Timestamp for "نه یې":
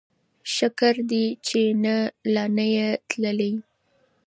2.55-2.87